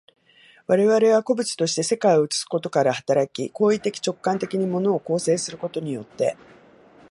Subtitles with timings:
[0.65, 6.35] 我々は個物として世界を映すことから働き、行為的直観的に物を構成することによって、